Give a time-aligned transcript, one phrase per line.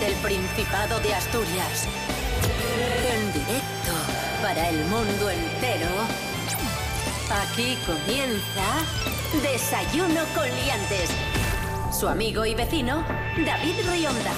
[0.00, 1.86] Desde el Principado de Asturias.
[3.12, 3.92] En directo
[4.42, 5.88] para el mundo entero.
[7.42, 11.10] Aquí comienza Desayuno con Liantes.
[11.92, 13.04] Su amigo y vecino,
[13.44, 14.32] David Rionda.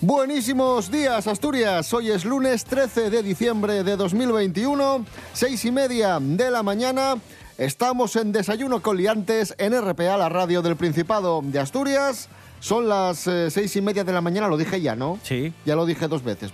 [0.00, 1.92] Buenísimos días, Asturias.
[1.92, 7.16] Hoy es lunes 13 de diciembre de 2021, seis y media de la mañana.
[7.58, 12.28] Estamos en Desayuno con Liantes en RPA, la radio del Principado de Asturias.
[12.60, 15.18] Son las eh, seis y media de la mañana, lo dije ya, ¿no?
[15.24, 15.52] Sí.
[15.66, 16.52] Ya lo dije dos veces.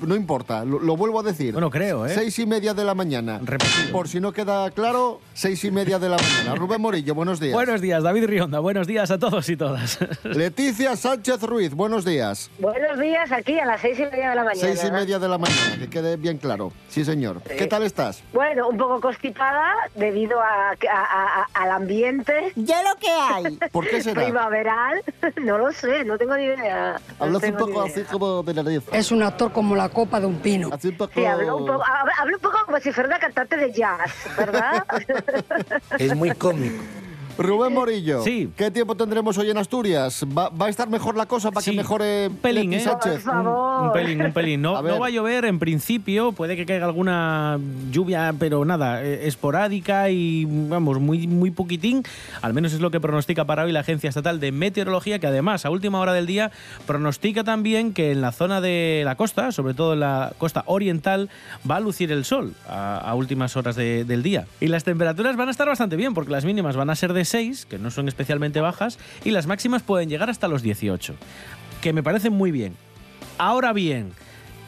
[0.00, 1.52] No importa, lo, lo vuelvo a decir.
[1.52, 2.10] Bueno, creo, ¿eh?
[2.14, 3.40] Seis y media de la mañana.
[3.42, 3.92] Repetido.
[3.92, 6.54] Por si no queda claro, seis y media de la mañana.
[6.54, 7.52] Rubén Morillo, buenos días.
[7.54, 8.60] Buenos días, David Rionda.
[8.60, 9.98] Buenos días a todos y todas.
[10.24, 12.50] Leticia Sánchez Ruiz, buenos días.
[12.58, 14.60] Buenos días, aquí a las seis y media de la mañana.
[14.60, 16.72] Seis y media de la mañana, que quede bien claro.
[16.88, 17.42] Sí, señor.
[17.42, 18.22] ¿Qué tal estás?
[18.32, 23.58] Bueno, un poco constipada debido a, a- a- al ambiente Ya lo que hay.
[23.72, 24.22] ¿Por qué será?
[24.24, 25.02] primaveral.
[25.42, 27.00] No lo sé, no tengo ni idea.
[27.18, 28.82] No Hablas un poco así como de nariz.
[28.92, 30.70] Es un actor como la copa de un pino.
[30.72, 31.12] Así un poco...
[31.14, 31.84] Sí, hablo un, poco,
[32.32, 34.84] un poco como si fuera una cantante de jazz, ¿verdad?
[35.98, 36.82] Es muy cómico.
[37.38, 38.22] Rubén Morillo.
[38.24, 38.50] Sí.
[38.56, 40.24] ¿Qué tiempo tendremos hoy en Asturias?
[40.36, 42.84] ¿Va, va a estar mejor la cosa para Sí, que mejore un pelín, Leti ¿eh?
[42.84, 43.22] Sánchez?
[43.22, 43.84] Favor.
[43.86, 44.60] Un pelín, un pelín.
[44.62, 47.58] No, no va a llover en principio, puede que caiga alguna
[47.92, 52.02] lluvia, pero nada, eh, esporádica y vamos, muy, muy poquitín.
[52.42, 55.64] Al menos es lo que pronostica para hoy la Agencia Estatal de Meteorología, que además
[55.64, 56.50] a última hora del día
[56.86, 61.30] pronostica también que en la zona de la costa, sobre todo en la costa oriental,
[61.70, 64.46] va a lucir el sol a, a últimas horas de- del día.
[64.60, 67.24] Y las temperaturas van a estar bastante bien, porque las mínimas van a ser de
[67.28, 71.14] 6, que no son especialmente bajas, y las máximas pueden llegar hasta los 18,
[71.80, 72.74] que me parecen muy bien.
[73.38, 74.12] Ahora bien,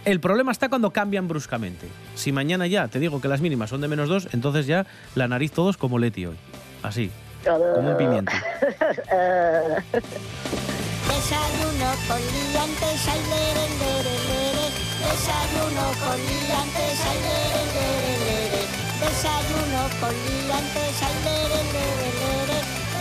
[0.05, 1.87] el problema está cuando cambian bruscamente.
[2.15, 5.29] Si mañana ya te digo que las mínimas son de menos 2, entonces ya la
[5.29, 6.37] nariz todos como Leti hoy.
[6.83, 7.11] Así,
[7.45, 8.33] como un pimiento.
[11.11, 12.21] Desayuno con.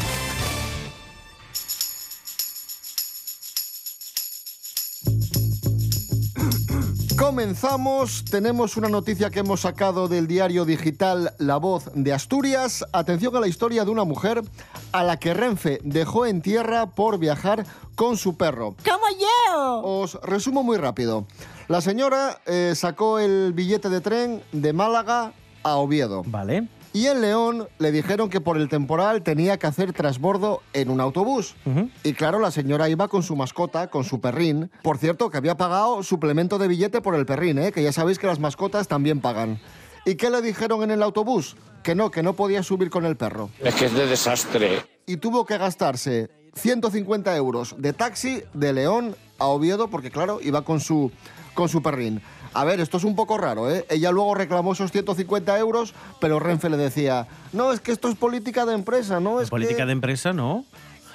[7.16, 12.84] Comenzamos, tenemos una noticia que hemos sacado del diario digital La Voz de Asturias.
[12.92, 14.44] Atención a la historia de una mujer
[14.92, 18.76] a la que Renfe dejó en tierra por viajar con su perro.
[18.84, 19.82] ¡Como yo!
[19.82, 21.26] Os resumo muy rápido.
[21.66, 25.32] La señora eh, sacó el billete de tren de Málaga
[25.66, 26.22] a Oviedo.
[26.27, 26.69] Vale.
[26.93, 31.00] Y en León le dijeron que por el temporal tenía que hacer trasbordo en un
[31.00, 31.54] autobús.
[32.04, 34.71] Y claro, la señora iba con su mascota, con su perrín.
[34.82, 37.72] Por cierto, que había pagado suplemento de billete por el perrín, ¿eh?
[37.72, 39.60] que ya sabéis que las mascotas también pagan.
[40.06, 41.56] ¿Y qué le dijeron en el autobús?
[41.83, 43.50] Que no, que no podía subir con el perro.
[43.60, 44.83] Es que es de desastre.
[45.04, 50.62] Y tuvo que gastarse 150 euros de taxi de León a Oviedo, porque claro, iba
[50.62, 51.10] con su,
[51.53, 52.22] con su perrín.
[52.56, 53.84] A ver, esto es un poco raro, ¿eh?
[53.90, 58.14] Ella luego reclamó esos 150 euros, pero Renfe le decía, no, es que esto es
[58.14, 59.42] política de empresa, ¿no?
[59.42, 59.86] Es Política que...
[59.86, 60.64] de empresa, no.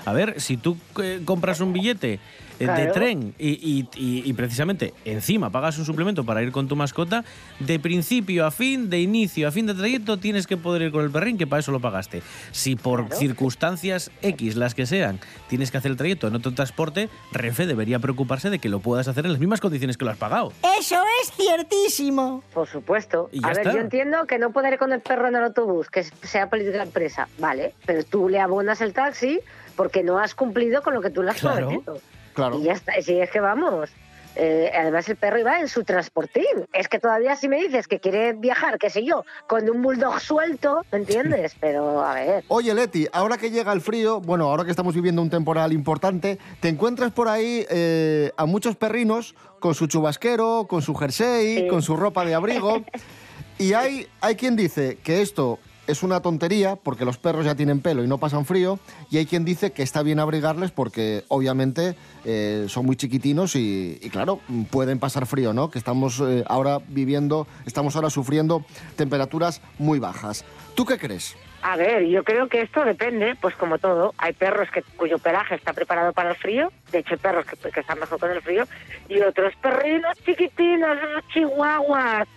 [0.06, 2.20] A ver, si tú eh, compras un billete
[2.60, 6.68] eh, de tren y, y- y- y precisamente encima pagas un suplemento para ir con
[6.68, 7.24] tu mascota,
[7.60, 11.04] de principio a fin, de inicio a fin de trayecto, tienes que poder ir con
[11.04, 12.22] el perrín, que para eso lo pagaste.
[12.52, 15.20] Si por circunstancias X, las que sean,
[15.50, 19.08] tienes que hacer el trayecto en otro transporte, Renfe debería preocuparse de que lo puedas
[19.08, 20.54] hacer en las mismas condiciones que lo has pagado.
[20.80, 22.44] Eso es ciertísimo.
[22.54, 23.30] Por supuesto.
[23.44, 23.74] A ver, está.
[23.74, 26.78] yo entiendo que no poder ir con el perro en el autobús, que sea política
[26.78, 29.40] de empresa, vale, pero tú le abonas el taxi
[29.76, 31.68] porque no has cumplido con lo que tú le has Claro.
[31.68, 32.00] prometido.
[32.34, 32.60] Claro.
[32.60, 33.90] Y ya está, si es que vamos.
[34.38, 36.46] Eh, además el perro iba en su transportín.
[36.72, 40.22] Es que todavía si me dices que quiere viajar, qué sé yo, con un bulldog
[40.22, 41.54] suelto, ¿me entiendes?
[41.60, 42.44] Pero a ver.
[42.48, 46.40] Oye, Leti, ahora que llega el frío, bueno, ahora que estamos viviendo un temporal importante,
[46.62, 51.68] te encuentras por ahí eh, a muchos perrinos con su chubasquero, con su jersey, Sí.
[51.68, 52.84] con su ropa de abrigo.
[53.60, 55.60] y hay, hay quien dice que esto
[55.92, 58.80] es una tontería porque los perros ya tienen pelo y no pasan frío.
[59.10, 61.96] Y hay quien dice que está bien abrigarles porque obviamente
[62.26, 64.40] eh, son muy chiquitinos y, claro,
[64.70, 65.70] pueden pasar frío, ¿no?
[65.70, 68.66] Que estamos eh, ahora viviendo, estamos ahora sufriendo
[68.96, 70.46] temperaturas muy bajas.
[70.76, 71.36] ¿Tú qué crees?
[71.64, 74.14] A ver, yo creo que esto depende, pues como todo.
[74.18, 77.80] Hay perros que, cuyo pelaje está preparado para el frío, de hecho hay perros que,
[77.80, 78.64] están mejor con el frío,
[79.08, 80.98] y otros perrinos chiquitinos,
[81.32, 82.28] chihuahuas,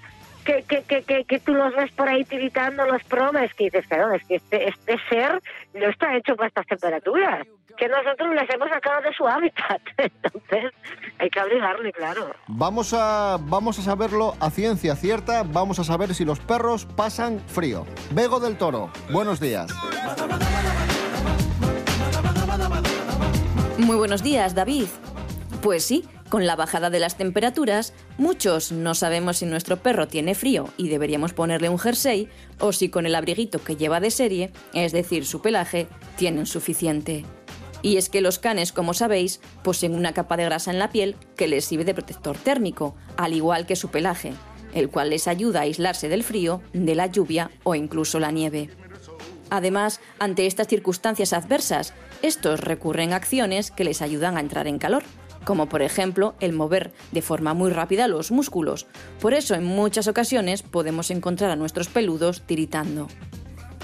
[0.45, 3.85] que, que, que, que, que tú los ves por ahí tiritando los promes, que dices,
[3.89, 5.41] pero es que este, este ser
[5.75, 7.47] no está hecho para estas temperaturas,
[7.77, 9.81] que nosotros les hemos sacado de su hábitat.
[9.97, 10.73] Entonces,
[11.19, 12.35] hay que abrigarle, claro.
[12.47, 17.41] Vamos a, vamos a saberlo a ciencia cierta, vamos a saber si los perros pasan
[17.41, 17.87] frío.
[18.11, 19.73] Bego del Toro, buenos días.
[23.79, 24.87] Muy buenos días, David.
[25.63, 30.35] Pues sí, con la bajada de las temperaturas, muchos no sabemos si nuestro perro tiene
[30.35, 32.29] frío y deberíamos ponerle un jersey
[32.59, 35.87] o si con el abriguito que lleva de serie, es decir, su pelaje,
[36.17, 37.25] tienen suficiente.
[37.83, 41.15] Y es que los canes, como sabéis, poseen una capa de grasa en la piel
[41.37, 44.33] que les sirve de protector térmico, al igual que su pelaje,
[44.75, 48.71] el cual les ayuda a aislarse del frío, de la lluvia o incluso la nieve.
[49.51, 54.81] Además, ante estas circunstancias adversas, estos recurren a acciones que les ayudan a entrar en
[54.81, 55.05] calor,
[55.45, 58.87] como por ejemplo el mover de forma muy rápida los músculos.
[59.21, 63.09] Por eso en muchas ocasiones podemos encontrar a nuestros peludos tiritando.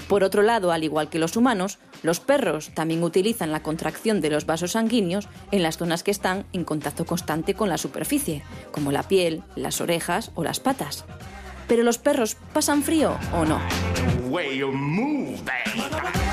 [0.07, 4.29] Por otro lado, al igual que los humanos, los perros también utilizan la contracción de
[4.29, 8.91] los vasos sanguíneos en las zonas que están en contacto constante con la superficie, como
[8.91, 11.05] la piel, las orejas o las patas.
[11.69, 13.61] ¿Pero los perros pasan frío o no?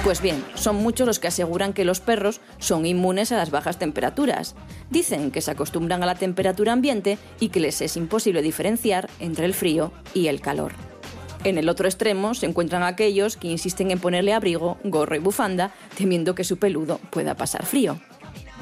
[0.04, 3.78] Pues bien, son muchos los que aseguran que los perros son inmunes a las bajas
[3.78, 4.54] temperaturas.
[4.90, 9.44] Dicen que se acostumbran a la temperatura ambiente y que les es imposible diferenciar entre
[9.44, 10.72] el frío y el calor.
[11.44, 15.72] En el otro extremo se encuentran aquellos que insisten en ponerle abrigo, gorro y bufanda,
[15.96, 18.00] temiendo que su peludo pueda pasar frío.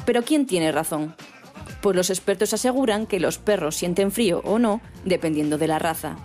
[0.04, 1.14] Pero ¿quién tiene razón?
[1.80, 6.16] Pues los expertos aseguran que los perros sienten frío o no, dependiendo de la raza.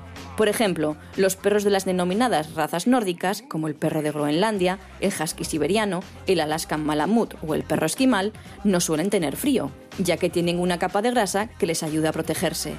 [0.42, 5.14] Por ejemplo, los perros de las denominadas razas nórdicas, como el perro de Groenlandia, el
[5.14, 8.34] husky siberiano, el Alaskan Malamut o el perro esquimal,
[8.64, 12.12] no suelen tener frío, ya que tienen una capa de grasa que les ayuda a
[12.12, 12.74] protegerse.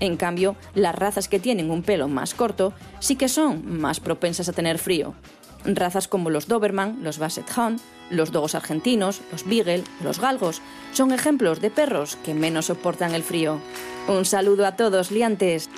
[0.00, 4.48] En cambio, las razas que tienen un pelo más corto sí que son más propensas
[4.48, 5.14] a tener frío.
[5.66, 7.78] Razas como los Doberman, los Basset Hound,
[8.08, 10.62] los dogos argentinos, los Beagle, los galgos,
[10.94, 13.60] son ejemplos de perros que menos soportan el frío.
[14.08, 15.68] Un saludo a todos, liantes.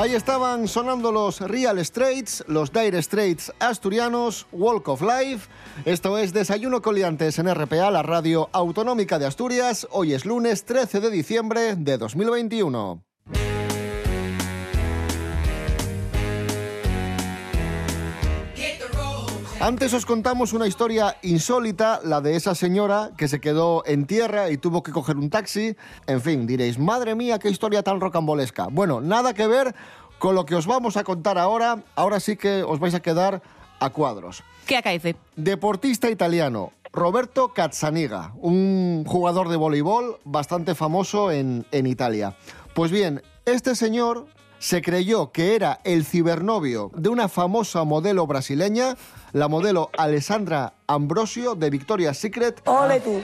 [0.00, 5.50] Ahí estaban sonando los Real Straits, los Dire Straits asturianos, Walk of Life.
[5.84, 9.86] Esto es Desayuno Coliantes en RPA, la radio autonómica de Asturias.
[9.90, 13.09] Hoy es lunes 13 de diciembre de 2021.
[19.60, 24.48] Antes os contamos una historia insólita, la de esa señora que se quedó en tierra
[24.48, 25.76] y tuvo que coger un taxi.
[26.06, 28.68] En fin, diréis, madre mía, qué historia tan rocambolesca.
[28.70, 29.74] Bueno, nada que ver
[30.18, 31.84] con lo que os vamos a contar ahora.
[31.94, 33.42] Ahora sí que os vais a quedar
[33.80, 34.42] a cuadros.
[34.64, 35.14] ¿Qué acaece?
[35.36, 42.34] Deportista italiano, Roberto Cazzaniga, un jugador de voleibol bastante famoso en, en Italia.
[42.74, 44.26] Pues bien, este señor
[44.60, 48.94] se creyó que era el cibernovio de una famosa modelo brasileña,
[49.32, 52.62] la modelo Alessandra Ambrosio de Victoria's Secret,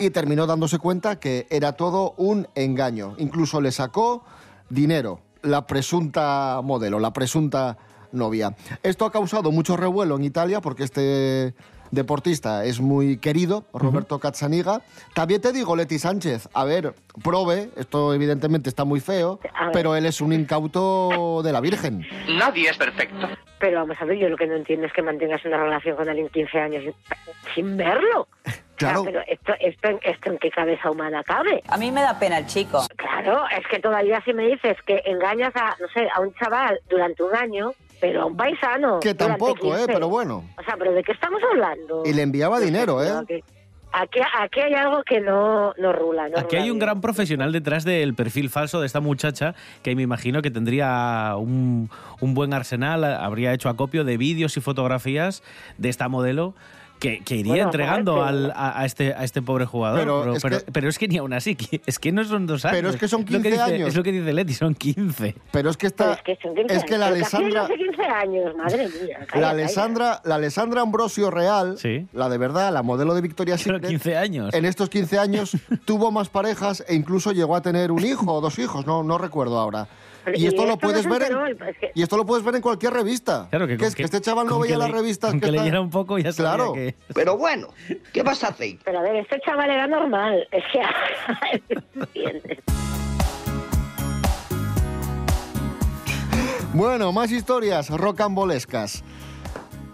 [0.00, 3.14] y terminó dándose cuenta que era todo un engaño.
[3.18, 4.24] Incluso le sacó
[4.70, 7.76] dinero, la presunta modelo, la presunta
[8.12, 8.56] novia.
[8.82, 11.54] Esto ha causado mucho revuelo en Italia porque este
[11.90, 14.82] deportista es muy querido, Roberto Cazzaniga.
[15.14, 19.40] También te digo, Leti Sánchez, a ver, prove, esto evidentemente está muy feo,
[19.72, 22.06] pero él es un incauto de la Virgen.
[22.38, 23.28] Nadie es perfecto.
[23.58, 26.08] Pero vamos a ver, yo lo que no entiendo es que mantengas una relación con
[26.08, 26.94] alguien 15 años sin,
[27.54, 28.28] sin verlo.
[28.76, 29.00] Claro.
[29.00, 31.62] O sea, pero esto, esto, en- esto en qué cabeza humana cabe.
[31.68, 32.82] A mí me da pena el chico.
[32.96, 36.78] Claro, es que todavía si me dices que engañas a, no sé, a un chaval
[36.90, 39.00] durante un año, pero a un paisano.
[39.00, 39.78] Que tampoco, ¿eh?
[39.86, 39.92] 15.
[39.92, 40.44] Pero bueno.
[40.58, 42.02] O sea, ¿pero de qué estamos hablando?
[42.04, 43.10] Y le enviaba dinero, ¿eh?
[43.10, 43.42] Aquí,
[43.92, 46.28] aquí, aquí hay algo que no, no rula.
[46.28, 46.86] No Aquí rula hay un bien.
[46.86, 51.90] gran profesional detrás del perfil falso de esta muchacha que me imagino que tendría un,
[52.20, 55.42] un buen arsenal, habría hecho acopio de vídeos y fotografías
[55.78, 56.54] de esta modelo.
[56.98, 59.98] Que, que iría Bueno, entregando al- a, a este, a este pobre jugador.
[60.00, 61.54] Pero Pero, es pero, que- pero es que ni aún así,
[61.86, 62.76] es que no son dos años.
[62.78, 63.88] Pero es que son lo 15 dice- años.
[63.90, 65.34] Es lo que dice Leti, son 15.
[65.52, 66.14] Pero es que está...
[66.14, 67.64] es que son 15 es que la Alessandra...
[67.64, 69.18] hace 15 años, madre mía.
[69.20, 72.06] La calla, Alessandra, la Alessandra Ambrosio Real, Sí.
[72.14, 74.54] la de verdad, la modelo de Victoria's Pero Secret, 15 años.
[74.54, 78.40] en estos 15 años tuvo más parejas e incluso llegó a tener un hijo o
[78.40, 79.86] dos hijos, no, no recuerdo ahora.
[80.34, 82.56] Y y esto lo esto puedes ver en, es que- y esto lo puedes ver
[82.56, 83.46] en cualquier revista.
[83.50, 85.46] Claro que, ¿Qué con es que este chaval no veía que las revistas con que
[85.46, 86.72] que está- leyera un poco ya sabía Claro.
[86.72, 86.94] que...
[87.14, 87.68] Pero bueno,
[88.12, 88.78] ¿qué vas a hacer?
[88.84, 90.46] Pero a ver, este chaval era normal.
[90.50, 90.80] Es que...
[96.74, 99.02] Bueno, más historias rocambolescas.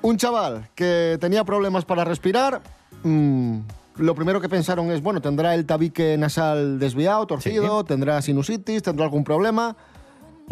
[0.03, 2.61] Un chaval que tenía problemas para respirar.
[3.05, 3.59] mm,
[3.97, 9.05] lo primero que pensaron es, bueno, tendrá el tabique nasal desviado, torcido, tendrá sinusitis, tendrá
[9.05, 9.77] algún problema.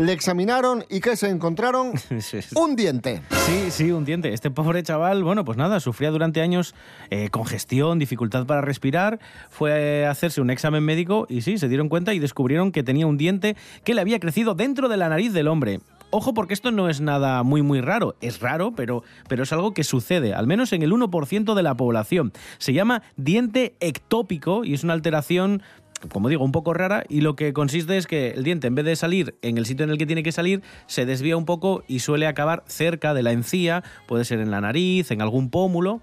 [0.00, 1.92] Le examinaron y ¿qué se encontraron?
[2.56, 3.20] Un diente.
[3.44, 4.32] Sí, sí, un diente.
[4.32, 6.74] Este pobre chaval, bueno, pues nada, sufría durante años
[7.10, 9.20] eh, congestión, dificultad para respirar.
[9.50, 13.06] Fue a hacerse un examen médico y sí, se dieron cuenta y descubrieron que tenía
[13.06, 15.80] un diente que le había crecido dentro de la nariz del hombre.
[16.12, 18.16] Ojo, porque esto no es nada muy, muy raro.
[18.20, 21.76] Es raro, pero, pero es algo que sucede, al menos en el 1% de la
[21.76, 22.32] población.
[22.58, 25.62] Se llama diente ectópico y es una alteración
[26.08, 28.84] como digo, un poco rara y lo que consiste es que el diente en vez
[28.84, 31.84] de salir en el sitio en el que tiene que salir, se desvía un poco
[31.86, 36.00] y suele acabar cerca de la encía, puede ser en la nariz, en algún pómulo,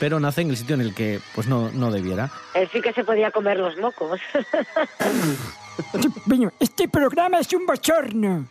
[0.00, 2.30] pero nace en el sitio en el que pues no, no debiera.
[2.54, 4.20] Él sí que se podía comer los mocos.
[6.60, 8.46] Este programa es un bochorno.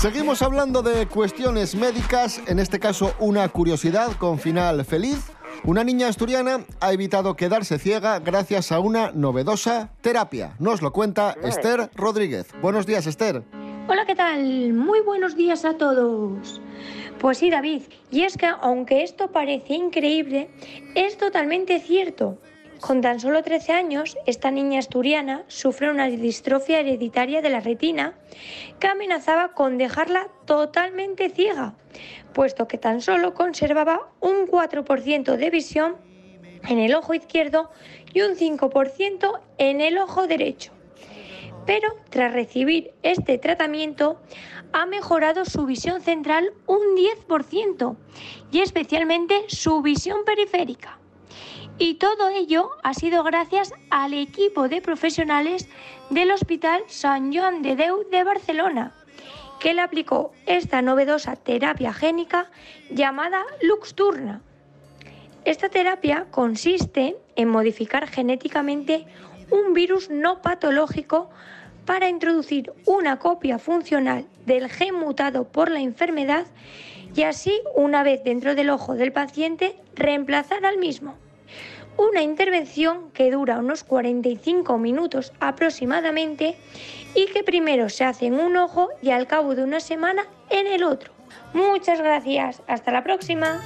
[0.00, 5.32] Seguimos hablando de cuestiones médicas, en este caso una curiosidad con final feliz.
[5.64, 10.54] Una niña asturiana ha evitado quedarse ciega gracias a una novedosa terapia.
[10.58, 12.48] Nos lo cuenta Esther Rodríguez.
[12.62, 13.42] Buenos días, Esther.
[13.88, 14.72] Hola, ¿qué tal?
[14.72, 16.60] Muy buenos días a todos.
[17.18, 20.50] Pues sí, David, y es que aunque esto parece increíble,
[20.94, 22.38] es totalmente cierto.
[22.80, 28.14] Con tan solo 13 años, esta niña asturiana sufre una distrofia hereditaria de la retina
[28.78, 31.74] que amenazaba con dejarla totalmente ciega,
[32.32, 35.96] puesto que tan solo conservaba un 4% de visión
[36.68, 37.70] en el ojo izquierdo
[38.12, 40.72] y un 5% en el ojo derecho
[41.66, 44.20] pero tras recibir este tratamiento
[44.72, 47.96] ha mejorado su visión central un 10%
[48.52, 50.98] y especialmente su visión periférica.
[51.78, 55.68] Y todo ello ha sido gracias al equipo de profesionales
[56.08, 58.94] del Hospital Sant Joan de Déu de Barcelona,
[59.60, 62.50] que le aplicó esta novedosa terapia génica
[62.90, 64.40] llamada Luxturna.
[65.44, 69.04] Esta terapia consiste en modificar genéticamente
[69.50, 71.28] un virus no patológico
[71.84, 76.46] para introducir una copia funcional del gen mutado por la enfermedad
[77.14, 81.16] y así, una vez dentro del ojo del paciente, reemplazar al mismo.
[81.96, 86.56] Una intervención que dura unos 45 minutos aproximadamente
[87.14, 90.66] y que primero se hace en un ojo y al cabo de una semana en
[90.66, 91.12] el otro.
[91.54, 93.62] Muchas gracias, hasta la próxima.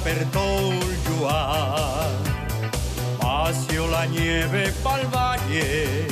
[0.00, 2.08] Sopla per todo el lluar.
[3.18, 6.06] Paseo la nieve pa'l valle,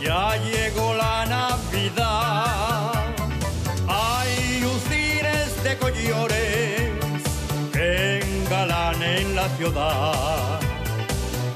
[0.00, 2.92] ya llegó la Navidad.
[3.88, 6.90] Hay lucines de collores
[7.72, 10.60] que engalanen la ciudad.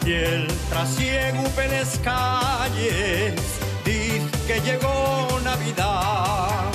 [0.06, 3.34] Y el trasiego en las calles
[3.84, 6.70] dice que llegó Navidad,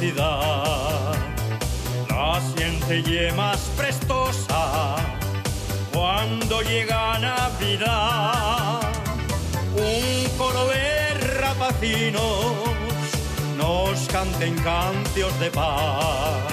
[0.00, 1.12] La
[2.56, 4.96] siente y más prestosa
[5.92, 8.80] cuando llega Navidad.
[9.74, 12.54] Un coro de rapacinos
[13.58, 16.46] nos canten cantios de paz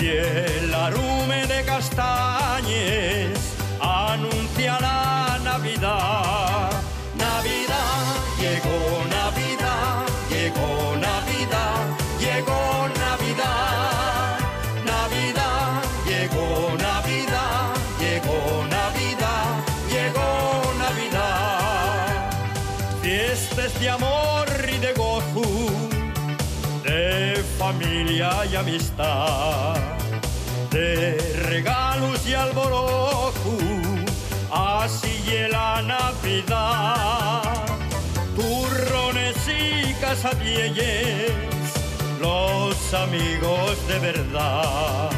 [0.00, 3.36] y el arume de castañes
[3.80, 6.83] anuncia la Navidad.
[30.70, 31.18] De
[31.50, 33.58] regalos y alborozo,
[34.50, 37.42] así y la Navidad.
[38.34, 41.32] Turrones y casadilles,
[42.20, 45.10] los amigos de verdad.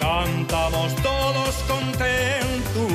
[0.00, 2.92] Cantamos todos contentos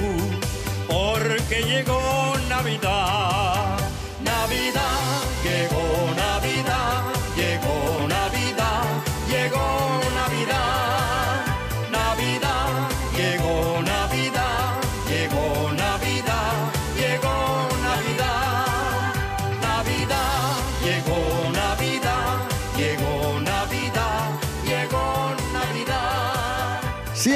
[0.89, 2.33] porque llegó.
[2.49, 3.62] Navidad,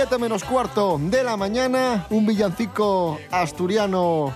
[0.09, 4.33] 7 menos cuarto de la mañana, un villancico asturiano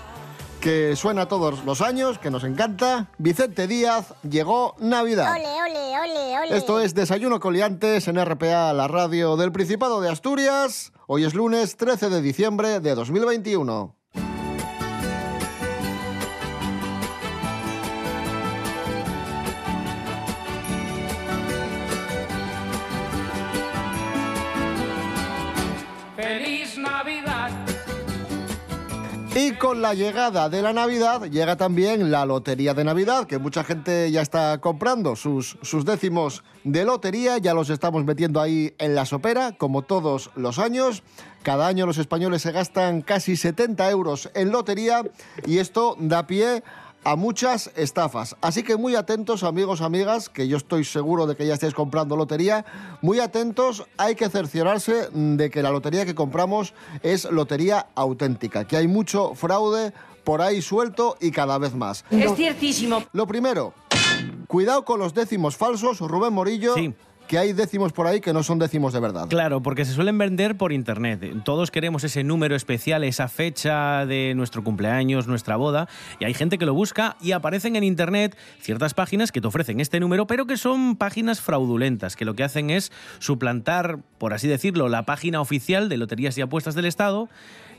[0.60, 3.06] que suena todos los años, que nos encanta.
[3.16, 5.32] Vicente Díaz, llegó Navidad.
[5.32, 6.56] Ole, ole, ole, ole.
[6.58, 10.92] Esto es Desayuno Coliantes en RPA, la radio del Principado de Asturias.
[11.06, 13.96] Hoy es lunes 13 de diciembre de 2021.
[29.62, 34.10] Con la llegada de la Navidad llega también la Lotería de Navidad, que mucha gente
[34.10, 39.06] ya está comprando sus, sus décimos de lotería, ya los estamos metiendo ahí en la
[39.06, 41.04] sopera, como todos los años.
[41.44, 45.04] Cada año los españoles se gastan casi 70 euros en lotería
[45.46, 46.64] y esto da pie
[47.16, 48.36] muchas estafas.
[48.40, 52.16] Así que muy atentos, amigos, amigas, que yo estoy seguro de que ya estáis comprando
[52.16, 52.64] lotería.
[53.00, 58.76] Muy atentos, hay que cerciorarse de que la lotería que compramos es lotería auténtica, que
[58.76, 59.92] hay mucho fraude
[60.24, 62.04] por ahí suelto y cada vez más.
[62.10, 63.02] Es ciertísimo.
[63.12, 63.74] Lo primero,
[64.46, 66.74] cuidado con los décimos falsos, Rubén Morillo.
[67.28, 69.28] Que hay décimos por ahí que no son décimos de verdad.
[69.28, 71.24] Claro, porque se suelen vender por internet.
[71.44, 75.88] Todos queremos ese número especial, esa fecha de nuestro cumpleaños, nuestra boda,
[76.20, 79.80] y hay gente que lo busca y aparecen en internet ciertas páginas que te ofrecen
[79.80, 84.48] este número, pero que son páginas fraudulentas, que lo que hacen es suplantar, por así
[84.48, 87.28] decirlo, la página oficial de Loterías y Apuestas del Estado.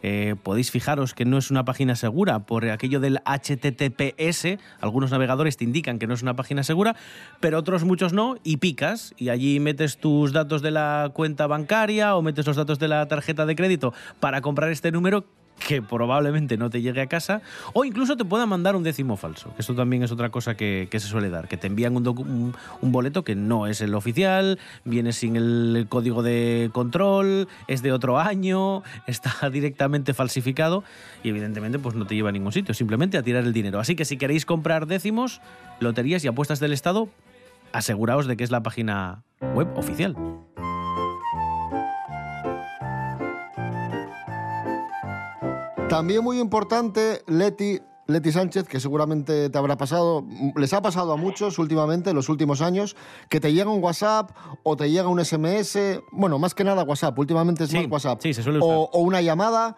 [0.03, 4.59] Eh, podéis fijaros que no es una página segura por aquello del HTTPS.
[4.81, 6.95] Algunos navegadores te indican que no es una página segura,
[7.39, 12.15] pero otros muchos no, y picas, y allí metes tus datos de la cuenta bancaria
[12.15, 15.25] o metes los datos de la tarjeta de crédito para comprar este número
[15.67, 17.41] que probablemente no te llegue a casa,
[17.73, 20.89] o incluso te puedan mandar un décimo falso, que esto también es otra cosa que,
[20.91, 24.59] se suele dar, que te envían un, un- un boleto que no es el oficial,
[24.83, 30.83] viene sin el código de control, es de otro año, está directamente falsificado
[31.23, 33.79] y evidentemente pues no te lleva a ningún sitio, simplemente a tirar el dinero.
[33.79, 35.39] Así que si queréis comprar décimos,
[35.79, 37.07] loterías y apuestas del Estado,
[37.71, 39.23] aseguraos de que es la página
[39.55, 40.15] web oficial.
[45.93, 50.25] También muy importante, Leti, Leti Sánchez, que seguramente te habrá pasado,
[50.55, 52.95] les ha pasado a muchos últimamente, en los últimos años,
[53.29, 54.31] que te llega un WhatsApp
[54.63, 58.33] o te llega un SMS, bueno, más que nada WhatsApp, últimamente es más WhatsApp, sí,
[58.33, 58.75] se suele usar.
[58.75, 59.75] o, o una llamada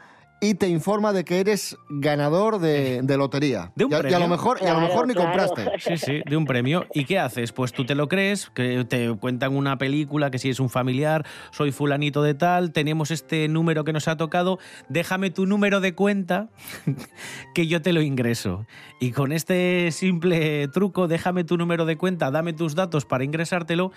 [0.50, 3.72] y te informa de que eres ganador de, de lotería.
[3.76, 4.20] De un y, a- y a premio.
[4.20, 5.66] lo mejor, y a lo mejor ni compraste.
[5.80, 6.86] Sí, sí, de un premio.
[6.94, 7.52] ¿Y qué haces?
[7.52, 11.26] Pues tú te lo crees, que te cuentan una película, que si es un familiar,
[11.52, 15.94] soy fulanito de tal, tenemos este número que nos ha tocado, déjame tu número de
[15.96, 16.50] cuenta
[17.54, 18.66] que yo te lo ingreso.
[19.00, 23.92] Y con este simple truco, déjame tu número de cuenta, dame tus datos para ingresártelo,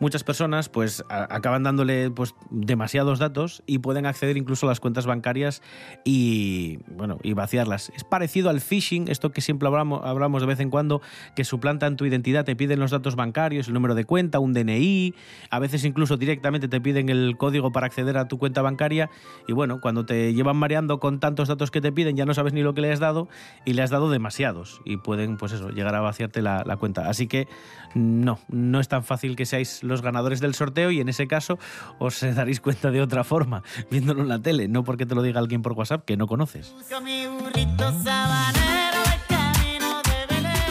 [0.00, 5.06] muchas personas pues acaban dándole pues demasiados datos y pueden acceder incluso a las cuentas
[5.06, 5.62] bancarias
[6.04, 7.92] y, bueno, y vaciarlas.
[7.94, 11.02] Es parecido al phishing, esto que siempre hablamos, hablamos de vez en cuando,
[11.36, 15.14] que suplantan tu identidad, te piden los datos bancarios, el número de cuenta, un DNI,
[15.50, 19.10] a veces incluso directamente te piden el código para acceder a tu cuenta bancaria
[19.46, 22.52] y bueno, cuando te llevan mareando con tantos datos que te piden ya no sabes
[22.52, 23.28] ni lo que le has dado
[23.64, 27.08] y le has dado demasiados y pueden pues eso, llegar a vaciarte la, la cuenta.
[27.08, 27.48] Así que
[27.94, 31.58] no, no es tan fácil que seáis los ganadores del sorteo y en ese caso
[31.98, 35.40] os daréis cuenta de otra forma, viéndolo en la tele, no porque te lo diga
[35.40, 36.74] alguien por WhatsApp que no conoces.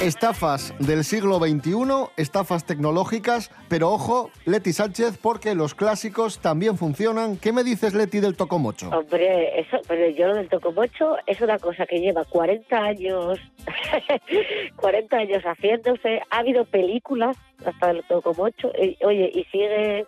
[0.03, 7.37] Estafas del siglo XXI, estafas tecnológicas, pero ojo, Leti Sánchez, porque los clásicos también funcionan.
[7.37, 8.89] ¿Qué me dices, Leti, del tocomocho?
[8.89, 13.39] Hombre, eso, pero yo lo del tocomocho es una cosa que lleva 40 años,
[14.75, 16.21] 40 años haciéndose.
[16.31, 20.05] Ha habido películas hasta el tocomocho, y, oye, y sigue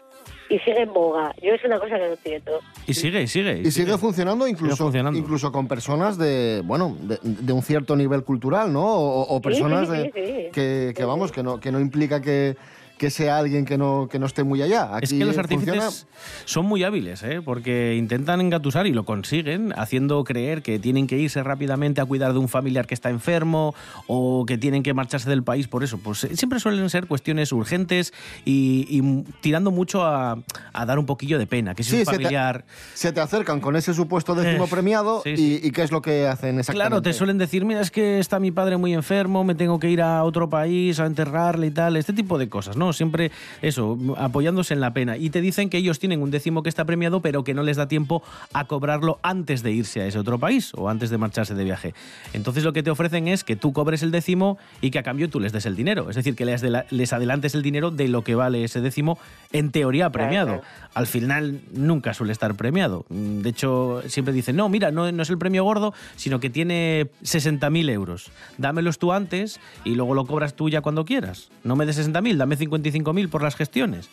[0.49, 1.33] y sigue en boga.
[1.41, 2.59] Yo es una cosa que no entiendo.
[2.87, 3.61] Y sigue, y sigue.
[3.63, 5.17] Y sigue funcionando incluso, funcionando.
[5.17, 8.83] incluso con personas de, bueno, de, de un cierto nivel cultural, ¿no?
[8.85, 10.49] O, o personas sí, de- sí, sí.
[10.51, 12.55] que, que, vamos, que no, que no implica que,
[12.97, 14.95] que sea alguien que no, que no esté muy allá.
[14.95, 16.07] Aquí Es que los funciona- artífices
[16.45, 17.41] son muy hábiles, ¿eh?
[17.43, 22.31] porque intentan engatusar y lo consiguen, haciendo creer que tienen que irse rápidamente a cuidar
[22.33, 23.75] de un familiar que está enfermo
[24.07, 25.97] o que tienen que marcharse del país por eso.
[25.97, 28.13] Pues eh, siempre suelen ser cuestiones urgentes
[28.45, 29.01] y,
[29.41, 30.37] tirando mucho a,
[30.73, 32.65] a dar un poquillo de pena, que si Sí, un se te- familiar...
[32.93, 35.31] Se te acercan con ese supuesto décimo Eh, premiado sí,
[35.63, 36.73] y, y ¿qué es lo que hacen exactamente?
[36.89, 39.89] Claro, te suelen decir, mira, es que está mi padre muy enfermo, me tengo que
[39.89, 42.84] ir a otro país a enterrarle y tal, este tipo de cosas, ¿no?
[42.93, 45.17] Siempre eso, apoyándose en la pena.
[45.17, 47.77] Y te dicen que ellos tienen un décimo que está premiado, pero que no les
[47.77, 51.55] da tiempo a cobrarlo antes de irse a ese otro país o antes de marcharse
[51.55, 51.93] de viaje.
[52.33, 55.29] Entonces lo que te ofrecen es que tú cobres el décimo y que a cambio
[55.29, 56.09] tú les des el dinero.
[56.09, 59.17] Es decir, que les, adela- les adelantes el dinero de lo que vale ese décimo,
[59.51, 60.61] en teoría premiado.
[60.93, 63.05] Al final nunca suele estar premiado.
[63.09, 67.07] De hecho, siempre dicen, no, mira, no, no es el premio gordo, sino que tiene
[67.23, 68.31] 60.000 euros.
[68.57, 71.49] Dámelos tú antes y luego lo cobras tú ya cuando quieras.
[71.63, 74.09] No me des 60.000, dame 55.000 por las gestiones.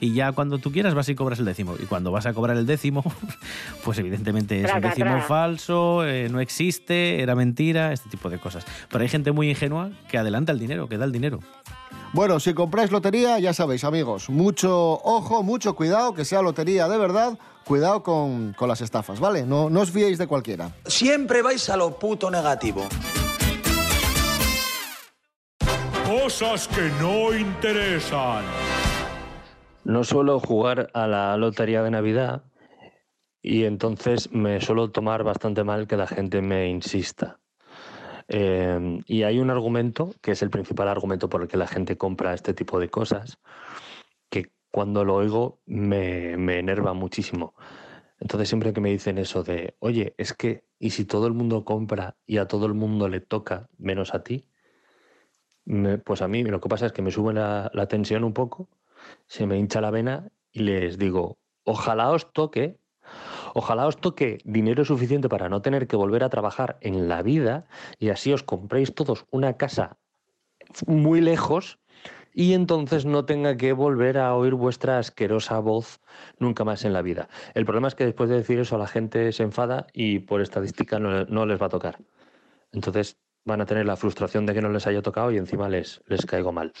[0.00, 1.74] Y ya cuando tú quieras vas y cobras el décimo.
[1.80, 3.02] Y cuando vas a cobrar el décimo,
[3.84, 8.64] pues evidentemente es un décimo falso, eh, no existe, era mentira, este tipo de cosas.
[8.90, 11.40] Pero hay gente muy ingenua que adelanta el dinero, que da el dinero.
[12.12, 16.98] Bueno, si compráis lotería, ya sabéis, amigos, mucho ojo, mucho cuidado, que sea lotería de
[16.98, 19.44] verdad, cuidado con, con las estafas, ¿vale?
[19.44, 20.70] No, no os fiéis de cualquiera.
[20.86, 22.86] Siempre vais a lo puto negativo.
[26.26, 28.44] Cosas que no interesan.
[29.84, 32.42] No suelo jugar a la lotería de Navidad
[33.40, 37.38] y entonces me suelo tomar bastante mal que la gente me insista.
[38.26, 41.96] Eh, y hay un argumento, que es el principal argumento por el que la gente
[41.96, 43.38] compra este tipo de cosas,
[44.28, 47.54] que cuando lo oigo me, me enerva muchísimo.
[48.18, 51.64] Entonces siempre que me dicen eso de, oye, es que, ¿y si todo el mundo
[51.64, 54.48] compra y a todo el mundo le toca menos a ti?
[56.04, 58.68] Pues a mí lo que pasa es que me sube la, la tensión un poco,
[59.26, 62.78] se me hincha la vena y les digo, ojalá os toque,
[63.54, 67.66] ojalá os toque dinero suficiente para no tener que volver a trabajar en la vida
[67.98, 69.98] y así os compréis todos una casa
[70.86, 71.78] muy lejos
[72.32, 76.00] y entonces no tenga que volver a oír vuestra asquerosa voz
[76.38, 77.28] nunca más en la vida.
[77.54, 80.98] El problema es que después de decir eso la gente se enfada y por estadística
[80.98, 81.98] no, no les va a tocar.
[82.72, 83.16] Entonces
[83.46, 86.26] van a tener la frustración de que no les haya tocado y encima les, les
[86.26, 86.72] caigo mal.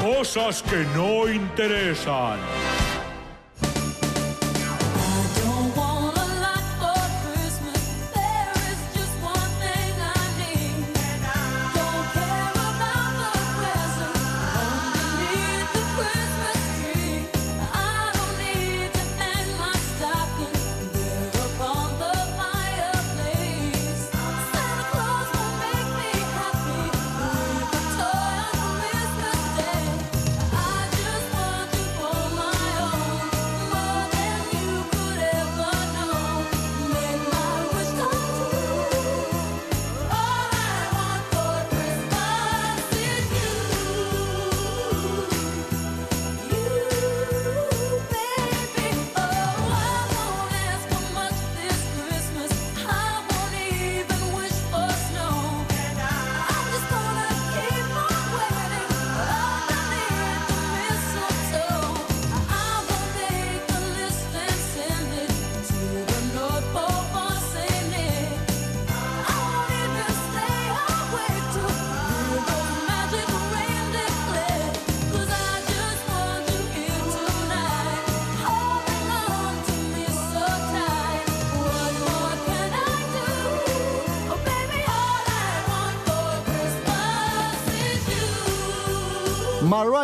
[0.00, 2.38] Cosas que no interesan.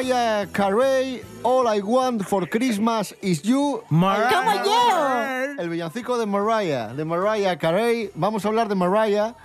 [0.02, 3.84] Mariah Carey, All I Want for Christmas is You.
[3.88, 5.54] ¡Como yo!
[5.60, 8.10] El villancico de Mariah, de Mariah Carey.
[8.16, 9.36] Vamos a hablar de Mariah,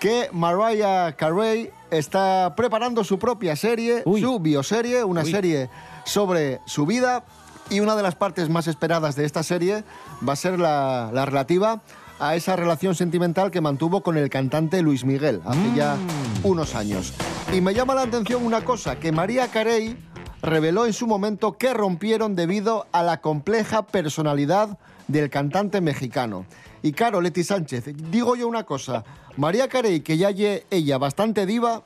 [0.00, 5.68] que Mariah Carey está preparando su propia serie, su bioserie, una serie
[6.06, 7.24] sobre su vida.
[7.68, 9.84] Y una de las partes más esperadas de esta serie
[10.26, 11.82] va a ser la, la relativa
[12.18, 15.96] a esa relación sentimental que mantuvo con el cantante Luis Miguel hace ya
[16.42, 17.12] unos años.
[17.52, 19.96] Y me llama la atención una cosa, que María Carey
[20.42, 26.44] reveló en su momento que rompieron debido a la compleja personalidad del cantante mexicano.
[26.82, 29.04] Y claro, Leti Sánchez, digo yo una cosa,
[29.36, 31.82] María Carey, que ya lle ella bastante diva,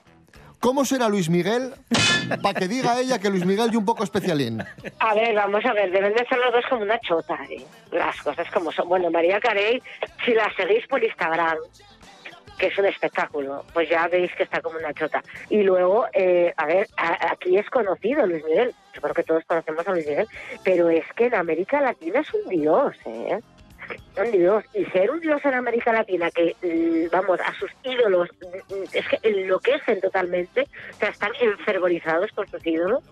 [0.62, 1.74] ¿cómo será Luis Miguel
[2.42, 4.62] para que diga ella que Luis Miguel y un poco especialín?
[5.00, 7.66] A ver, vamos a ver, deben de ser los dos como una chota, ¿eh?
[7.90, 8.88] Las cosas como son.
[8.88, 9.82] Bueno, María Carey,
[10.24, 11.58] si la seguís por Instagram,
[12.58, 15.20] que es un espectáculo, pues ya veis que está como una chota.
[15.50, 19.44] Y luego, eh, a ver, a- aquí es conocido Luis Miguel, yo creo que todos
[19.46, 20.28] conocemos a Luis Miguel,
[20.62, 23.40] pero es que en América Latina es un dios, ¿eh?
[24.16, 24.64] Un dios.
[24.74, 29.08] Y ser un dios en América Latina que, mm, vamos, a sus ídolos, mm, es
[29.08, 33.02] que enloquecen totalmente, o sea, están enfervorizados por sus ídolos,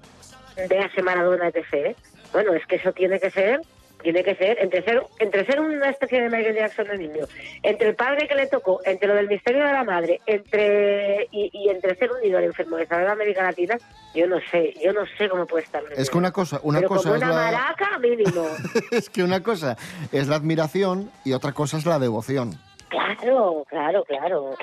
[0.68, 1.96] véase Maradona, etc.
[2.33, 3.61] Bueno, es que eso tiene que ser,
[4.02, 7.26] tiene que ser, entre ser, entre ser una especie de Michael Jackson de niño,
[7.62, 11.50] entre el padre que le tocó, entre lo del misterio de la madre, entre y,
[11.52, 13.76] y entre ser un ídolo enfermorizado en América Latina,
[14.14, 15.82] yo no sé, yo no sé cómo puede estar.
[15.96, 17.42] Es que una cosa, una Pero cosa como es una la...
[17.50, 18.46] maraca, mínimo.
[18.90, 19.76] es que una cosa
[20.12, 22.58] es la admiración y otra cosa es la devoción.
[22.88, 24.56] claro, claro, claro.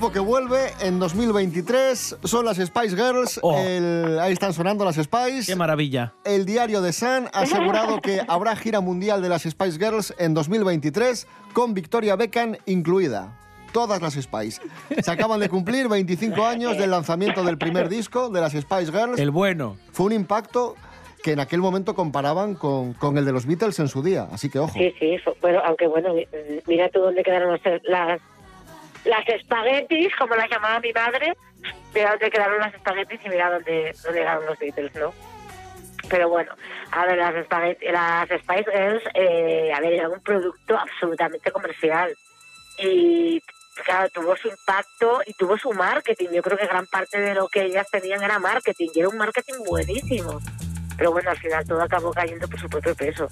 [0.00, 3.38] Grupo que vuelve en 2023 son las Spice Girls.
[3.66, 5.44] El- ahí están sonando las Spice.
[5.52, 6.14] Qué maravilla.
[6.24, 10.32] El diario de Sun ha asegurado que habrá gira mundial de las Spice Girls en
[10.32, 13.36] 2023 con Victoria Beckham incluida.
[13.74, 14.62] Todas las Spice.
[15.02, 19.18] Se acaban de cumplir 25 años del lanzamiento del primer disco de las Spice Girls.
[19.20, 19.76] El bueno.
[19.92, 20.76] Fue un impacto
[21.22, 24.26] que en aquel momento comparaban con, con el de los Beatles en su día.
[24.32, 24.72] Así que ojo.
[24.72, 26.26] Sí, sí, bueno, aunque bueno, mi-
[26.66, 28.20] mira tú dónde quedaron las, las,
[29.04, 31.34] las espaguetis, como las llamaba mi madre,
[31.94, 35.12] mira dónde quedaron las espaguetis y mira dónde, dónde quedaron los Beatles, ¿no?
[36.08, 36.52] Pero bueno,
[36.90, 42.14] a ver, las, las Spice Girls, eh, a ver, era un producto absolutamente comercial.
[42.78, 43.40] Y
[43.84, 46.28] claro, tuvo su impacto y tuvo su marketing.
[46.32, 49.18] Yo creo que gran parte de lo que ellas tenían era marketing, y era un
[49.18, 50.40] marketing buenísimo.
[50.96, 53.28] Pero bueno, al final todo acabó cayendo por su propio peso.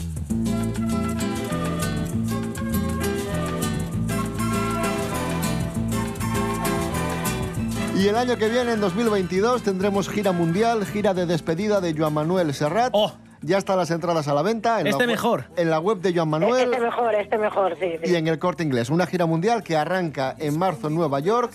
[7.99, 12.15] Y el año que viene, en 2022, tendremos gira mundial, gira de despedida de Joan
[12.15, 12.95] Manuel Serrat.
[13.43, 14.81] Ya están las entradas a la venta.
[14.81, 15.47] En Este la mejor.
[15.57, 16.73] En la web de Joan Manuel.
[16.73, 17.97] Este mejor, este mejor, sí.
[18.05, 18.13] sí.
[18.13, 18.91] y en el corte inglés.
[18.91, 21.53] Una gira mundial que arranca en marzo en Nueva York,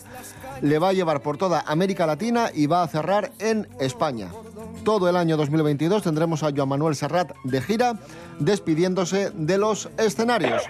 [0.61, 4.27] le va a llevar por toda América Latina y va a cerrar en España.
[4.83, 7.93] Todo el año 2022 tendremos a Joan Manuel Serrat de gira,
[8.39, 10.63] despidiéndose de los escenarios.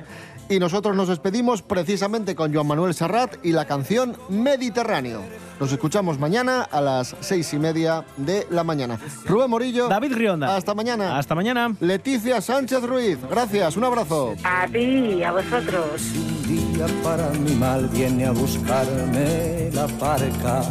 [0.49, 5.21] Y nosotros nos despedimos precisamente con Joan Manuel Serrat y la canción Mediterráneo.
[5.59, 8.99] Nos escuchamos mañana a las seis y media de la mañana.
[9.25, 9.87] Rubén Morillo.
[9.87, 10.55] David Rionda.
[10.55, 11.17] Hasta mañana.
[11.17, 11.75] Hasta mañana.
[11.79, 13.17] Leticia Sánchez Ruiz.
[13.29, 13.77] Gracias.
[13.77, 14.35] Un abrazo.
[14.43, 16.01] A ti, a vosotros.
[16.15, 20.63] Un día para mi mal viene a buscarme la barca.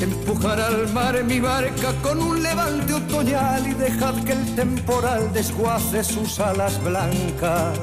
[0.00, 6.04] Empujar al mar mi barca con un levante otoñal y dejad que el temporal desguace
[6.04, 7.78] sus alas blancas.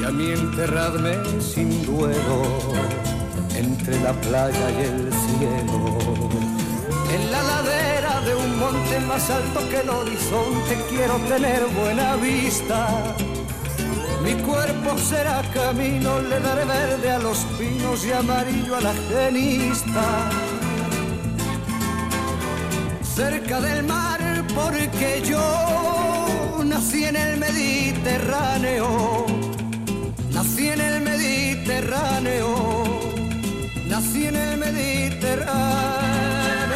[0.00, 2.42] Y a mí enterradme sin duelo
[3.56, 5.98] entre la playa y el cielo.
[7.12, 13.16] En la ladera de un monte más alto que el horizonte quiero tener buena vista.
[14.22, 20.30] Mi cuerpo será camino, le daré verde a los pinos y amarillo a la genista.
[23.02, 24.20] Cerca del mar,
[24.54, 29.37] porque yo nací en el Mediterráneo.
[30.38, 33.00] Nací en el Mediterráneo,
[33.88, 36.67] nací en el Mediterráneo.